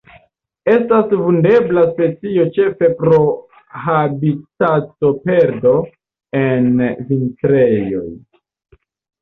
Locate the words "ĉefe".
2.55-2.89